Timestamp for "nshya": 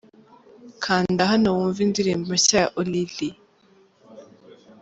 2.37-2.57